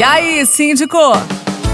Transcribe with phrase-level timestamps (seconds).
[0.00, 0.96] E aí, síndico?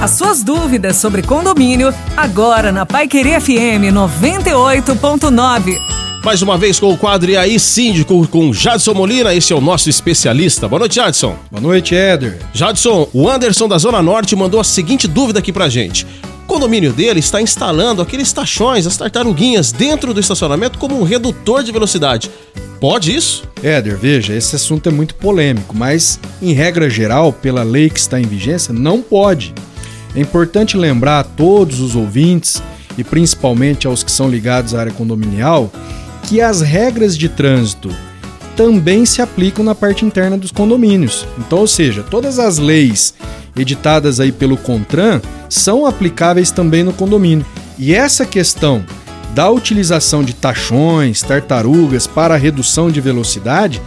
[0.03, 5.79] As suas dúvidas sobre condomínio, agora na Pai Querer FM 98.9.
[6.25, 9.61] Mais uma vez com o quadro E aí, síndico, com Jadson Molina, esse é o
[9.61, 10.67] nosso especialista.
[10.67, 11.37] Boa noite, Jadson.
[11.53, 12.41] Boa noite, Éder.
[12.53, 16.05] Jadson, o Anderson da Zona Norte mandou a seguinte dúvida aqui pra gente.
[16.43, 21.63] O condomínio dele está instalando aqueles tachões, as tartaruguinhas, dentro do estacionamento como um redutor
[21.63, 22.29] de velocidade.
[22.81, 23.49] Pode isso?
[23.63, 28.21] Éder, veja, esse assunto é muito polêmico, mas em regra geral, pela lei que está
[28.21, 29.55] em vigência, não pode.
[30.15, 32.63] É importante lembrar a todos os ouvintes
[32.99, 35.71] e principalmente aos que são ligados à área condominial
[36.25, 37.91] que as regras de trânsito
[38.57, 41.27] também se aplicam na parte interna dos condomínios.
[41.39, 43.15] Então, ou seja, todas as leis
[43.57, 47.45] editadas aí pelo CONTRAN são aplicáveis também no condomínio.
[47.79, 48.85] E essa questão
[49.37, 53.83] da utilização de tachões, tartarugas para redução de velocidade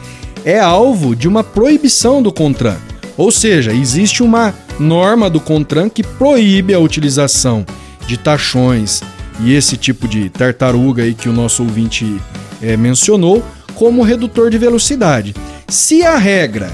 [0.46, 2.78] é alvo de uma proibição do CONTRAN.
[3.18, 7.66] Ou seja, existe uma norma do CONTRAN que proíbe a utilização
[8.06, 9.02] de tachões
[9.40, 12.22] e esse tipo de tartaruga aí que o nosso ouvinte
[12.62, 13.44] é, mencionou
[13.74, 15.34] como redutor de velocidade.
[15.68, 16.72] Se a regra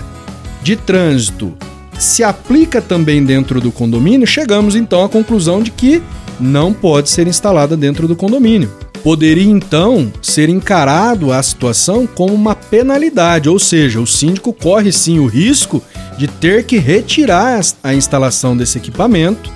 [0.62, 1.54] de trânsito
[1.98, 6.02] se aplica também dentro do condomínio, chegamos então à conclusão de que
[6.40, 8.72] não pode ser instalada dentro do condomínio.
[9.04, 15.20] Poderia então ser encarado a situação como uma penalidade, ou seja, o síndico corre sim
[15.20, 15.82] o risco
[16.18, 19.52] de ter que retirar a instalação desse equipamento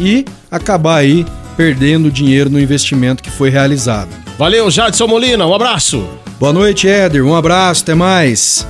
[0.00, 4.08] e acabar aí perdendo dinheiro no investimento que foi realizado.
[4.38, 6.04] Valeu, Jadson Molina, um abraço.
[6.40, 8.66] Boa noite, Éder, um abraço, até mais.